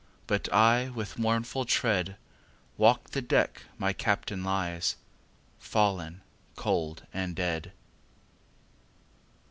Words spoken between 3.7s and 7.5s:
my Captain lies, Fallen cold and